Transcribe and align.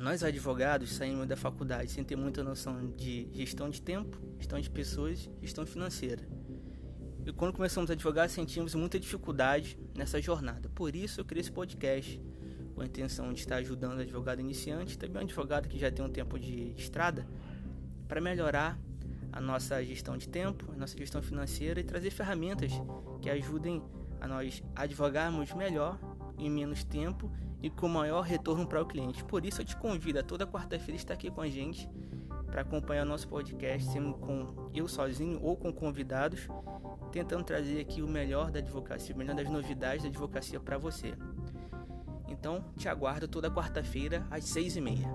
Nós 0.00 0.24
advogados 0.24 0.94
saímos 0.94 1.26
da 1.28 1.36
faculdade 1.36 1.90
sem 1.90 2.02
ter 2.02 2.16
muita 2.16 2.42
noção 2.42 2.90
de 2.96 3.28
gestão 3.34 3.68
de 3.68 3.82
tempo, 3.82 4.18
gestão 4.38 4.58
de 4.58 4.70
pessoas, 4.70 5.28
gestão 5.42 5.66
financeira. 5.66 6.26
E 7.26 7.30
quando 7.34 7.52
começamos 7.52 7.90
a 7.90 7.92
advogar, 7.92 8.30
sentimos 8.30 8.74
muita 8.74 8.98
dificuldade 8.98 9.78
nessa 9.94 10.18
jornada. 10.18 10.70
Por 10.70 10.96
isso 10.96 11.20
eu 11.20 11.24
criei 11.26 11.42
esse 11.42 11.52
podcast 11.52 12.18
com 12.74 12.80
a 12.80 12.86
intenção 12.86 13.30
de 13.30 13.40
estar 13.40 13.56
ajudando 13.56 13.98
o 13.98 14.00
advogado 14.00 14.40
iniciante, 14.40 14.96
também 14.96 15.20
um 15.20 15.26
advogado 15.26 15.68
que 15.68 15.78
já 15.78 15.92
tem 15.92 16.02
um 16.02 16.08
tempo 16.08 16.38
de 16.38 16.72
estrada, 16.78 17.28
para 18.08 18.22
melhorar 18.22 18.78
a 19.30 19.38
nossa 19.38 19.84
gestão 19.84 20.16
de 20.16 20.30
tempo, 20.30 20.72
a 20.72 20.76
nossa 20.78 20.96
gestão 20.96 21.20
financeira 21.20 21.78
e 21.78 21.84
trazer 21.84 22.10
ferramentas 22.10 22.72
que 23.20 23.28
ajudem 23.28 23.82
a 24.18 24.26
nós 24.26 24.62
advogarmos 24.74 25.52
melhor 25.52 26.00
em 26.40 26.50
menos 26.50 26.84
tempo 26.84 27.30
e 27.62 27.68
com 27.68 27.88
maior 27.88 28.22
retorno 28.22 28.66
para 28.66 28.82
o 28.82 28.86
cliente. 28.86 29.24
Por 29.24 29.44
isso 29.44 29.60
eu 29.60 29.64
te 29.64 29.76
convido 29.76 30.18
a 30.18 30.22
toda 30.22 30.46
quarta-feira 30.46 30.96
estar 30.96 31.14
aqui 31.14 31.30
com 31.30 31.40
a 31.40 31.48
gente 31.48 31.88
para 32.46 32.62
acompanhar 32.62 33.04
nosso 33.04 33.28
podcast, 33.28 33.90
sendo 33.92 34.14
com 34.14 34.70
eu 34.74 34.88
sozinho 34.88 35.40
ou 35.42 35.56
com 35.56 35.72
convidados, 35.72 36.48
tentando 37.12 37.44
trazer 37.44 37.80
aqui 37.80 38.02
o 38.02 38.08
melhor 38.08 38.50
da 38.50 38.58
advocacia, 38.58 39.14
o 39.14 39.18
melhor 39.18 39.36
das 39.36 39.48
novidades 39.48 40.02
da 40.02 40.08
advocacia 40.08 40.58
para 40.58 40.76
você. 40.76 41.14
Então, 42.28 42.64
te 42.76 42.88
aguardo 42.88 43.28
toda 43.28 43.50
quarta-feira 43.50 44.26
às 44.30 44.44
seis 44.44 44.76
e 44.76 44.80
meia. 44.80 45.08